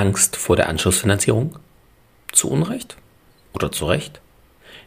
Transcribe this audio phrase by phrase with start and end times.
[0.00, 1.58] Angst vor der Anschlussfinanzierung?
[2.32, 2.96] Zu Unrecht?
[3.52, 4.22] Oder zu Recht?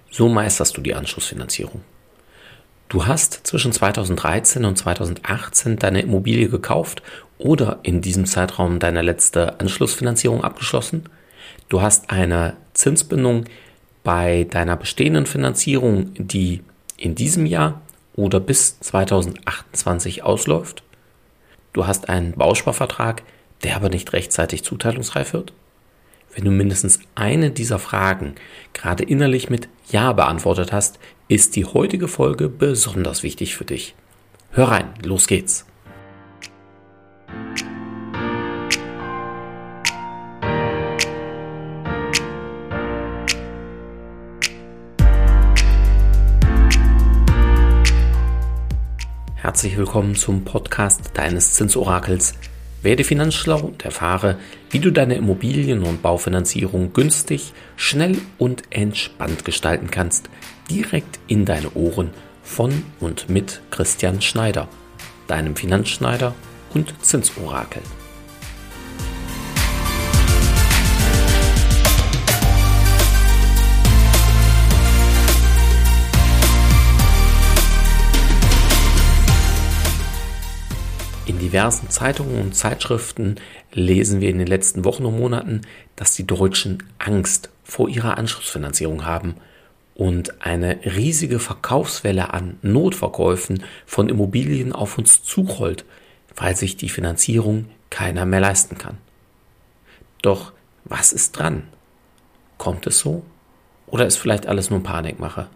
[0.09, 1.81] So meisterst du die Anschlussfinanzierung.
[2.89, 7.03] Du hast zwischen 2013 und 2018 deine Immobilie gekauft
[7.37, 11.03] oder in diesem Zeitraum deine letzte Anschlussfinanzierung abgeschlossen.
[11.69, 13.45] Du hast eine Zinsbindung
[14.03, 16.63] bei deiner bestehenden Finanzierung, die
[16.97, 17.81] in diesem Jahr
[18.15, 20.81] oder bis 2028 ausläuft.
[21.71, 23.21] Du hast einen Bausparvertrag,
[23.63, 25.53] der aber nicht rechtzeitig zuteilungsreif wird.
[26.35, 28.35] Wenn du mindestens eine dieser Fragen
[28.73, 33.95] gerade innerlich mit Ja beantwortet hast, ist die heutige Folge besonders wichtig für dich.
[34.51, 35.65] Hör rein, los geht's.
[49.35, 52.33] Herzlich willkommen zum Podcast deines Zinsorakels
[52.83, 54.37] werde finanzschlau und erfahre,
[54.69, 60.29] wie du deine Immobilien- und Baufinanzierung günstig, schnell und entspannt gestalten kannst,
[60.69, 62.11] direkt in deine Ohren
[62.43, 64.67] von und mit Christian Schneider,
[65.27, 66.35] deinem Finanzschneider
[66.73, 67.81] und Zinsorakel.
[81.63, 83.37] Diversen Zeitungen und Zeitschriften
[83.71, 85.61] lesen wir in den letzten Wochen und Monaten,
[85.95, 89.35] dass die Deutschen Angst vor ihrer Anschlussfinanzierung haben
[89.95, 95.85] und eine riesige Verkaufswelle an Notverkäufen von Immobilien auf uns zurollt,
[96.35, 98.97] weil sich die Finanzierung keiner mehr leisten kann.
[100.21, 100.51] Doch
[100.83, 101.63] was ist dran?
[102.57, 103.23] Kommt es so?
[103.87, 105.47] Oder ist vielleicht alles nur Panikmache?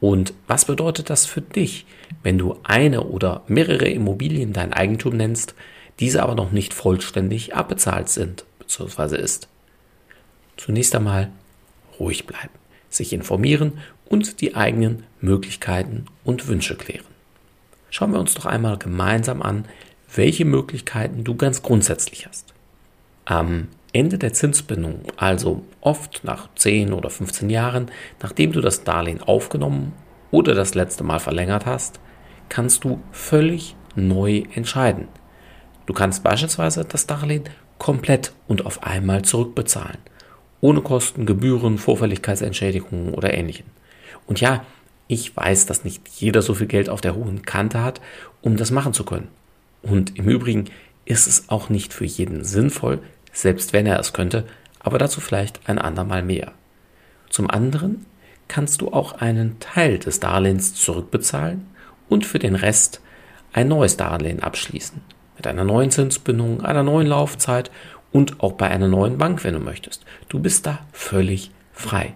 [0.00, 1.86] Und was bedeutet das für dich,
[2.22, 5.54] wenn du eine oder mehrere Immobilien dein Eigentum nennst,
[5.98, 9.16] diese aber noch nicht vollständig abbezahlt sind bzw.
[9.16, 9.48] ist?
[10.56, 11.30] Zunächst einmal
[11.98, 12.54] ruhig bleiben,
[12.88, 17.04] sich informieren und die eigenen Möglichkeiten und Wünsche klären.
[17.90, 19.64] Schauen wir uns doch einmal gemeinsam an,
[20.14, 22.54] welche Möglichkeiten du ganz grundsätzlich hast.
[23.24, 27.90] Am Ende der Zinsbindung, also oft nach 10 oder 15 Jahren,
[28.22, 29.92] nachdem du das Darlehen aufgenommen
[30.30, 31.98] oder das letzte Mal verlängert hast,
[32.48, 35.08] kannst du völlig neu entscheiden.
[35.86, 37.44] Du kannst beispielsweise das Darlehen
[37.78, 39.98] komplett und auf einmal zurückbezahlen,
[40.60, 43.66] ohne Kosten, Gebühren, Vorfälligkeitsentschädigungen oder ähnlichem.
[44.28, 44.64] Und ja,
[45.08, 48.00] ich weiß, dass nicht jeder so viel Geld auf der hohen Kante hat,
[48.42, 49.28] um das machen zu können.
[49.82, 50.66] Und im Übrigen
[51.04, 53.00] ist es auch nicht für jeden sinnvoll,
[53.38, 54.44] selbst wenn er es könnte,
[54.80, 56.52] aber dazu vielleicht ein andermal mehr.
[57.30, 58.06] Zum anderen
[58.48, 61.66] kannst du auch einen Teil des Darlehens zurückbezahlen
[62.08, 63.00] und für den Rest
[63.52, 65.00] ein neues Darlehen abschließen.
[65.36, 67.70] Mit einer neuen Zinsbindung, einer neuen Laufzeit
[68.10, 70.04] und auch bei einer neuen Bank, wenn du möchtest.
[70.28, 72.14] Du bist da völlig frei.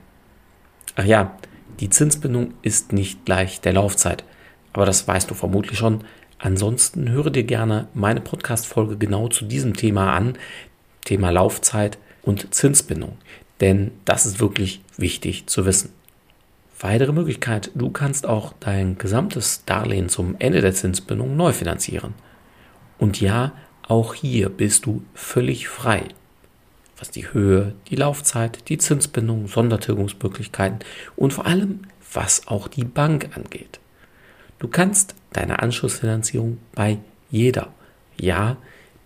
[0.96, 1.36] Ach ja,
[1.78, 4.24] die Zinsbindung ist nicht gleich der Laufzeit,
[4.72, 6.04] aber das weißt du vermutlich schon.
[6.38, 10.34] Ansonsten höre dir gerne meine Podcast-Folge genau zu diesem Thema an,
[11.04, 13.18] Thema Laufzeit und Zinsbindung.
[13.60, 15.90] Denn das ist wirklich wichtig zu wissen.
[16.80, 22.14] Weitere Möglichkeit, du kannst auch dein gesamtes Darlehen zum Ende der Zinsbindung neu finanzieren.
[22.98, 23.52] Und ja,
[23.86, 26.08] auch hier bist du völlig frei,
[26.98, 30.80] was die Höhe, die Laufzeit, die Zinsbindung, Sondertilgungsmöglichkeiten
[31.14, 31.82] und vor allem,
[32.12, 33.78] was auch die Bank angeht.
[34.58, 36.98] Du kannst deine Anschlussfinanzierung bei
[37.30, 37.72] jeder,
[38.16, 38.56] ja,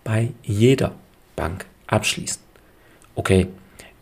[0.05, 0.95] bei jeder
[1.37, 2.43] Bank abschließen.
[3.15, 3.49] Okay,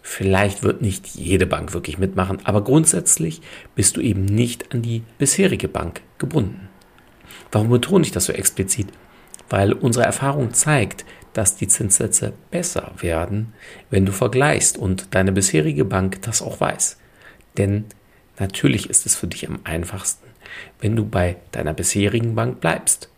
[0.02, 3.40] vielleicht wird nicht jede Bank wirklich mitmachen, aber grundsätzlich
[3.74, 6.68] bist du eben nicht an die bisherige Bank gebunden.
[7.52, 8.88] Warum betone ich das so explizit?
[9.48, 13.52] Weil unsere Erfahrung zeigt, dass die Zinssätze besser werden,
[13.90, 16.96] wenn du vergleichst und deine bisherige Bank das auch weiß.
[17.56, 17.84] Denn
[18.38, 20.26] natürlich ist es für dich am einfachsten,
[20.80, 23.10] wenn du bei deiner bisherigen Bank bleibst.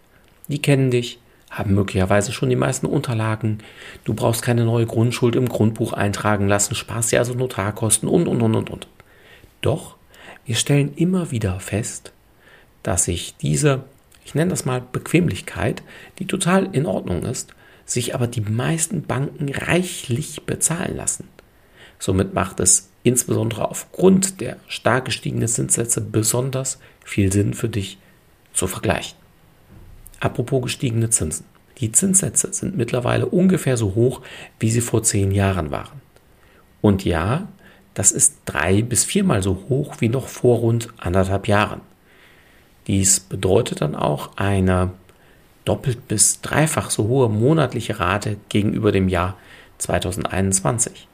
[0.48, 1.20] Die kennen dich,
[1.56, 3.58] haben möglicherweise schon die meisten Unterlagen.
[4.04, 8.42] Du brauchst keine neue Grundschuld im Grundbuch eintragen lassen, sparst dir also Notarkosten und, und,
[8.42, 8.88] und, und, und.
[9.62, 9.96] Doch,
[10.44, 12.12] wir stellen immer wieder fest,
[12.82, 13.84] dass sich diese,
[14.24, 15.82] ich nenne das mal Bequemlichkeit,
[16.18, 17.54] die total in Ordnung ist,
[17.86, 21.28] sich aber die meisten Banken reichlich bezahlen lassen.
[21.98, 27.98] Somit macht es insbesondere aufgrund der stark gestiegenen Zinssätze besonders viel Sinn für dich
[28.52, 29.25] zu vergleichen.
[30.20, 31.44] Apropos gestiegene Zinsen.
[31.78, 34.22] Die Zinssätze sind mittlerweile ungefähr so hoch,
[34.58, 36.00] wie sie vor zehn Jahren waren.
[36.80, 37.48] Und ja,
[37.94, 41.80] das ist drei bis viermal so hoch wie noch vor rund anderthalb Jahren.
[42.86, 44.92] Dies bedeutet dann auch eine
[45.64, 49.36] doppelt bis dreifach so hohe monatliche Rate gegenüber dem Jahr
[49.78, 51.08] 2021.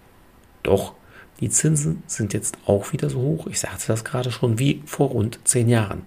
[0.62, 0.92] Doch
[1.40, 5.08] die Zinsen sind jetzt auch wieder so hoch, ich sagte das gerade schon, wie vor
[5.08, 6.02] rund zehn Jahren.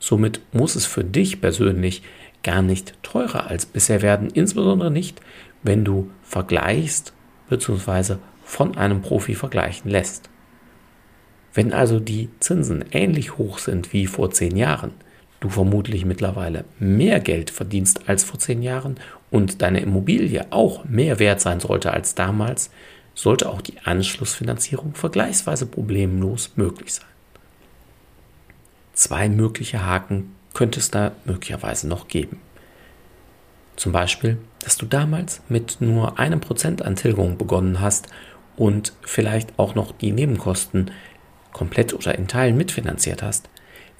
[0.00, 2.02] Somit muss es für dich persönlich
[2.42, 5.20] gar nicht teurer als bisher werden, insbesondere nicht,
[5.62, 7.12] wenn du vergleichst
[7.48, 8.16] bzw.
[8.44, 10.28] von einem Profi vergleichen lässt.
[11.54, 14.92] Wenn also die Zinsen ähnlich hoch sind wie vor zehn Jahren,
[15.40, 18.96] du vermutlich mittlerweile mehr Geld verdienst als vor zehn Jahren
[19.30, 22.70] und deine Immobilie auch mehr wert sein sollte als damals,
[23.14, 27.06] sollte auch die Anschlussfinanzierung vergleichsweise problemlos möglich sein.
[28.94, 32.40] Zwei mögliche Haken könnte es da möglicherweise noch geben.
[33.76, 38.08] Zum Beispiel, dass du damals mit nur einem Prozent an Tilgung begonnen hast
[38.56, 40.90] und vielleicht auch noch die Nebenkosten
[41.52, 43.48] komplett oder in Teilen mitfinanziert hast.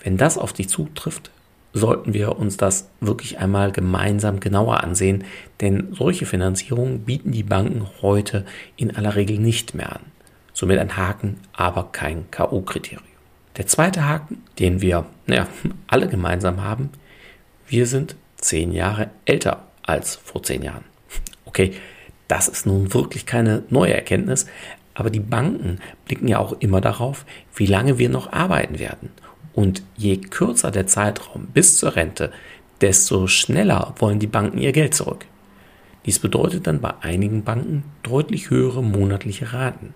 [0.03, 1.31] Wenn das auf dich zutrifft,
[1.73, 5.25] sollten wir uns das wirklich einmal gemeinsam genauer ansehen,
[5.61, 8.45] denn solche Finanzierungen bieten die Banken heute
[8.77, 10.03] in aller Regel nicht mehr an.
[10.53, 13.12] Somit ein Haken, aber kein K.O.-Kriterium.
[13.57, 15.49] Der zweite Haken, den wir naja,
[15.87, 16.91] alle gemeinsam haben,
[17.67, 20.85] wir sind zehn Jahre älter als vor zehn Jahren.
[21.45, 21.73] Okay,
[22.29, 24.47] das ist nun wirklich keine neue Erkenntnis,
[24.95, 29.11] aber die Banken blicken ja auch immer darauf, wie lange wir noch arbeiten werden.
[29.53, 32.33] Und je kürzer der Zeitraum bis zur Rente,
[32.81, 35.27] desto schneller wollen die Banken ihr Geld zurück.
[36.07, 39.93] Dies bedeutet dann bei einigen Banken deutlich höhere monatliche Raten.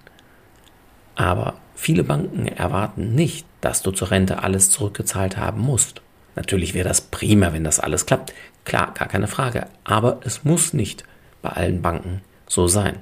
[1.14, 6.02] Aber viele Banken erwarten nicht, dass du zur Rente alles zurückgezahlt haben musst.
[6.34, 8.34] Natürlich wäre das prima, wenn das alles klappt.
[8.64, 9.69] Klar, gar keine Frage.
[9.84, 11.05] Aber es muss nicht
[11.43, 12.99] bei allen Banken so sein.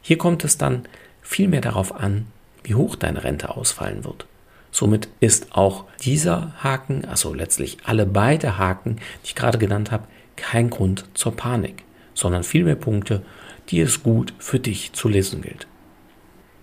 [0.00, 0.84] Hier kommt es dann
[1.20, 2.26] vielmehr darauf an,
[2.62, 4.26] wie hoch deine Rente ausfallen wird.
[4.70, 10.06] Somit ist auch dieser Haken, also letztlich alle beide Haken, die ich gerade genannt habe,
[10.36, 13.22] kein Grund zur Panik, sondern vielmehr Punkte,
[13.68, 15.66] die es gut für dich zu lesen gilt.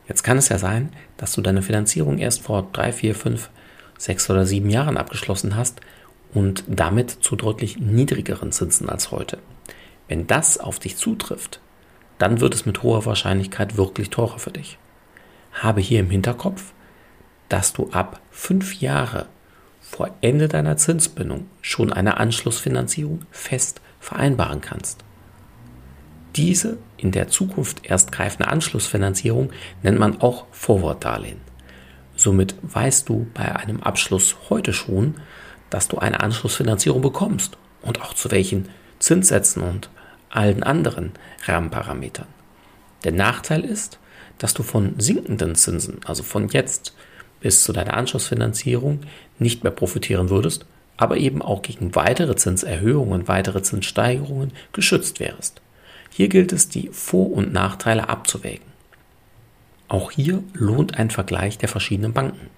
[0.09, 3.49] Jetzt kann es ja sein, dass du deine Finanzierung erst vor drei, vier, fünf,
[3.97, 5.79] sechs oder sieben Jahren abgeschlossen hast
[6.33, 9.37] und damit zu deutlich niedrigeren Zinsen als heute.
[10.07, 11.61] Wenn das auf dich zutrifft,
[12.17, 14.79] dann wird es mit hoher Wahrscheinlichkeit wirklich teurer für dich.
[15.53, 16.73] Habe hier im Hinterkopf,
[17.47, 19.27] dass du ab fünf Jahre
[19.79, 25.03] vor Ende deiner Zinsbindung schon eine Anschlussfinanzierung fest vereinbaren kannst.
[26.39, 29.51] Diese in der Zukunft erst greifende Anschlussfinanzierung
[29.83, 31.41] nennt man auch Forward-Darlehen.
[32.15, 35.15] Somit weißt du bei einem Abschluss heute schon,
[35.69, 38.69] dass du eine Anschlussfinanzierung bekommst und auch zu welchen
[38.99, 39.89] Zinssätzen und
[40.29, 41.11] allen anderen
[41.43, 42.27] Rahmenparametern.
[43.03, 43.99] Der Nachteil ist,
[44.37, 46.95] dass du von sinkenden Zinsen, also von jetzt
[47.41, 49.01] bis zu deiner Anschlussfinanzierung
[49.39, 50.65] nicht mehr profitieren würdest,
[50.95, 55.61] aber eben auch gegen weitere Zinserhöhungen, weitere Zinssteigerungen geschützt wärst.
[56.09, 58.65] Hier gilt es, die Vor- und Nachteile abzuwägen.
[59.87, 62.49] Auch hier lohnt ein Vergleich der verschiedenen Banken.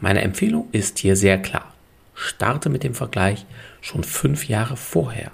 [0.00, 1.72] Meine Empfehlung ist hier sehr klar.
[2.14, 3.44] Starte mit dem Vergleich
[3.80, 5.30] schon fünf Jahre vorher.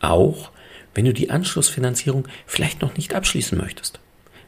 [0.00, 0.50] Auch
[0.94, 4.00] wenn du die Anschlussfinanzierung vielleicht noch nicht abschließen möchtest.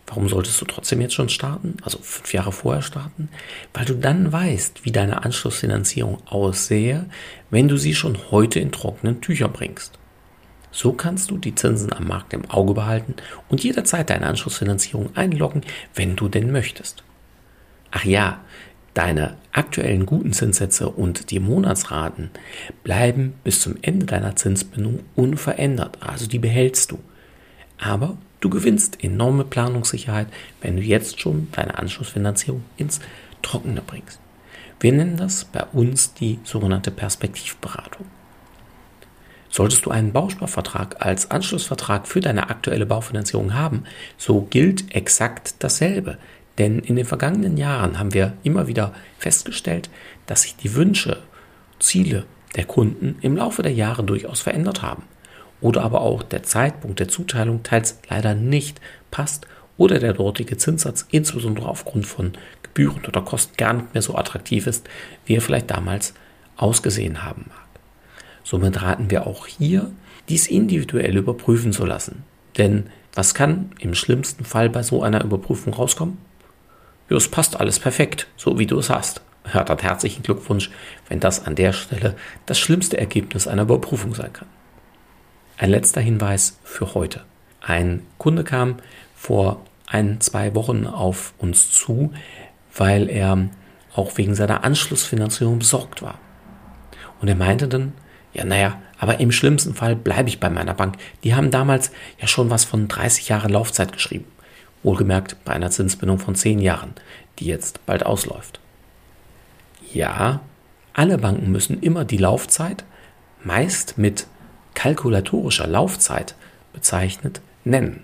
[0.07, 1.77] Warum solltest du trotzdem jetzt schon starten?
[1.83, 3.29] Also fünf Jahre vorher starten?
[3.75, 7.07] Weil du dann weißt, wie deine Anschlussfinanzierung aussehe,
[7.51, 9.98] wenn du sie schon heute in trockenen Tüchern bringst.
[10.71, 13.15] So kannst du die Zinsen am Markt im Auge behalten
[13.49, 15.63] und jederzeit deine Anschlussfinanzierung einloggen,
[15.95, 17.03] wenn du denn möchtest.
[17.91, 18.41] Ach ja,
[18.95, 22.31] deine aktuellen guten Zinssätze und die Monatsraten
[22.85, 26.99] bleiben bis zum Ende deiner Zinsbindung unverändert, also die behältst du.
[27.79, 30.29] Aber Du gewinnst enorme Planungssicherheit,
[30.61, 33.01] wenn du jetzt schon deine Anschlussfinanzierung ins
[33.43, 34.21] Trockene bringst.
[34.79, 38.07] Wir nennen das bei uns die sogenannte Perspektivberatung.
[39.51, 43.85] Solltest du einen Bausparvertrag als Anschlussvertrag für deine aktuelle Baufinanzierung haben,
[44.17, 46.19] so gilt exakt dasselbe.
[46.59, 49.89] Denn in den vergangenen Jahren haben wir immer wieder festgestellt,
[50.27, 51.19] dass sich die Wünsche,
[51.79, 52.25] Ziele
[52.57, 55.05] der Kunden im Laufe der Jahre durchaus verändert haben
[55.61, 61.07] oder aber auch der Zeitpunkt der Zuteilung teils leider nicht passt oder der dortige Zinssatz
[61.11, 64.89] insbesondere aufgrund von Gebühren oder Kosten gar nicht mehr so attraktiv ist,
[65.27, 66.15] wie er vielleicht damals
[66.57, 67.68] ausgesehen haben mag.
[68.49, 69.91] Somit raten wir auch hier,
[70.31, 72.25] dies individuell überprüfen zu lassen.
[72.57, 76.17] Denn was kann im schlimmsten Fall bei so einer Überprüfung rauskommen?
[77.11, 79.21] Ja, es passt alles perfekt, so wie du es hast.
[79.53, 80.71] Ja, dann herzlichen Glückwunsch,
[81.11, 82.15] wenn das an der Stelle
[82.47, 84.49] das schlimmste Ergebnis einer Überprüfung sein kann.
[85.59, 87.25] Ein letzter Hinweis für heute.
[87.61, 88.77] Ein Kunde kam
[89.15, 92.15] vor ein, zwei Wochen auf uns zu,
[92.75, 93.51] weil er
[93.95, 96.19] auch wegen seiner Anschlussfinanzierung besorgt war.
[97.21, 97.93] Und er meinte dann,
[98.33, 100.97] ja, naja, Aber im schlimmsten Fall bleibe ich bei meiner Bank.
[101.23, 104.27] Die haben damals ja schon was von 30 Jahren Laufzeit geschrieben.
[104.83, 106.95] Wohlgemerkt bei einer Zinsbindung von 10 Jahren,
[107.39, 108.61] die jetzt bald ausläuft.
[109.93, 110.41] Ja,
[110.93, 112.85] alle Banken müssen immer die Laufzeit,
[113.45, 114.27] meist mit
[114.75, 116.35] kalkulatorischer Laufzeit
[116.73, 118.03] bezeichnet, nennen.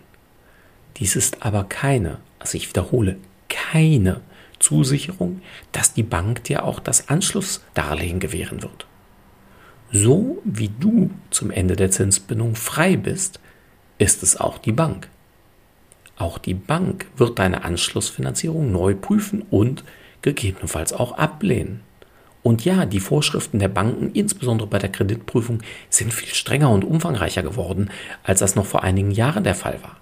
[0.97, 3.17] Dies ist aber keine, also ich wiederhole,
[3.49, 4.21] keine
[4.61, 8.87] Zusicherung, dass die Bank dir auch das Anschlussdarlehen gewähren wird.
[9.93, 13.41] So wie du zum Ende der Zinsbindung frei bist,
[13.99, 15.09] ist es auch die Bank.
[16.17, 19.85] Auch die Bank wird deine Anschlussfinanzierung neu prüfen und
[20.23, 21.81] gegebenenfalls auch ablehnen.
[22.43, 27.43] Und ja, die Vorschriften der Banken, insbesondere bei der Kreditprüfung, sind viel strenger und umfangreicher
[27.43, 27.91] geworden,
[28.23, 29.97] als das noch vor einigen Jahren der Fall war.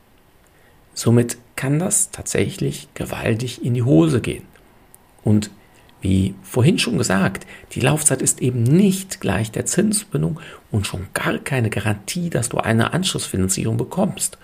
[0.92, 4.44] Somit kann das tatsächlich gewaltig in die Hose gehen.
[5.22, 5.50] Und
[6.02, 10.40] wie vorhin schon gesagt, die Laufzeit ist eben nicht gleich der Zinsbindung
[10.70, 14.36] und schon gar keine Garantie, dass du eine Anschlussfinanzierung bekommst,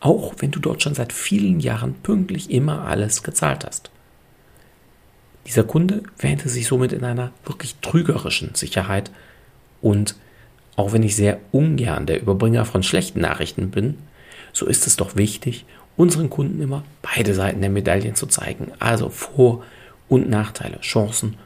[0.00, 3.90] auch wenn du dort schon seit vielen Jahren pünktlich immer alles gezahlt hast.
[5.46, 9.10] Dieser Kunde wähnte sich somit in einer wirklich trügerischen Sicherheit.
[9.80, 10.16] Und
[10.76, 13.98] auch wenn ich sehr ungern der Überbringer von schlechten Nachrichten bin,
[14.52, 15.64] so ist es doch wichtig,
[15.96, 19.62] unseren Kunden immer beide Seiten der Medaillen zu zeigen, also Vor-
[20.08, 21.36] und Nachteile, Chancen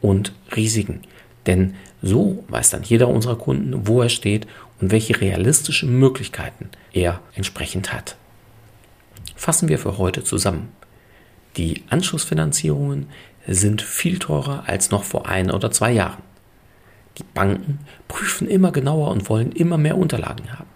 [0.00, 1.02] und Risiken.
[1.46, 4.46] Denn so weiß dann jeder unserer Kunden, wo er steht
[4.80, 8.16] und welche realistischen Möglichkeiten er entsprechend hat.
[9.36, 10.68] Fassen wir für heute zusammen.
[11.56, 13.08] Die Anschlussfinanzierungen
[13.46, 16.22] sind viel teurer als noch vor ein oder zwei Jahren.
[17.18, 20.68] Die Banken prüfen immer genauer und wollen immer mehr Unterlagen haben.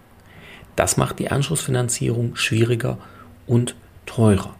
[0.75, 2.97] Das macht die Anschlussfinanzierung schwieriger
[3.47, 3.75] und
[4.05, 4.55] teurer.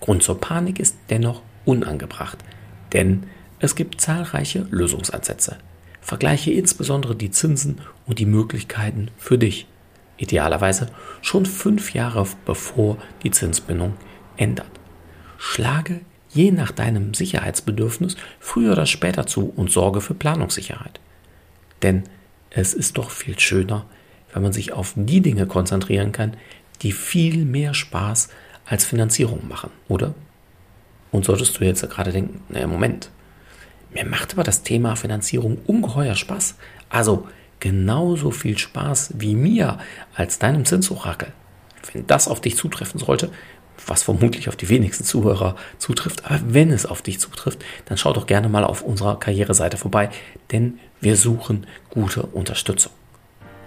[0.00, 2.38] Grund zur Panik ist dennoch unangebracht,
[2.92, 3.24] denn
[3.58, 5.58] es gibt zahlreiche Lösungsansätze.
[6.00, 9.66] Vergleiche insbesondere die Zinsen und die Möglichkeiten für dich.
[10.16, 10.88] Idealerweise
[11.22, 13.94] schon fünf Jahre bevor die Zinsbindung
[14.36, 14.70] ändert.
[15.38, 16.00] Schlage
[16.30, 21.00] je nach deinem Sicherheitsbedürfnis früher oder später zu und sorge für Planungssicherheit.
[21.82, 22.04] Denn
[22.50, 23.86] es ist doch viel schöner,
[24.32, 26.36] wenn man sich auf die Dinge konzentrieren kann,
[26.82, 28.28] die viel mehr Spaß
[28.64, 30.14] als Finanzierung machen, oder?
[31.12, 33.10] Und solltest du jetzt gerade denken, naja, Moment,
[33.92, 36.54] mir macht aber das Thema Finanzierung ungeheuer Spaß.
[36.88, 37.26] Also
[37.58, 39.78] genauso viel Spaß wie mir
[40.14, 41.32] als deinem Zinsorakel.
[41.92, 43.30] Wenn das auf dich zutreffen sollte,
[43.86, 48.12] was vermutlich auf die wenigsten Zuhörer zutrifft, aber wenn es auf dich zutrifft, dann schau
[48.12, 50.10] doch gerne mal auf unserer Karriereseite vorbei,
[50.52, 52.92] denn wir suchen gute Unterstützung.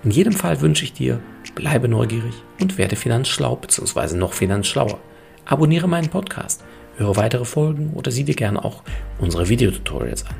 [0.04, 1.20] In jedem Fall wünsche ich dir,
[1.56, 4.16] bleibe neugierig und werde finanzschlau bzw.
[4.16, 5.00] noch finanzschlauer.
[5.46, 6.64] Abonniere meinen Podcast
[6.98, 8.84] Höre weitere Folgen oder sieh dir gerne auch
[9.20, 10.36] unsere Videotutorials an.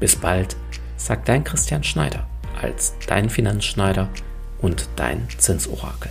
[0.00, 0.56] Bis bald,
[0.96, 2.26] sagt dein Christian Schneider
[2.60, 4.08] als dein Finanzschneider
[4.60, 6.10] und dein Zinsorakel.